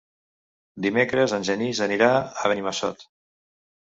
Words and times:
Dimecres 0.85 1.35
en 1.37 1.43
Genís 1.49 1.83
anirà 1.87 2.09
a 2.45 2.51
Benimassot. 2.53 3.07